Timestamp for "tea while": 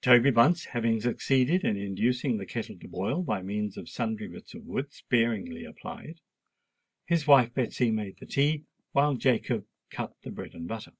8.24-9.16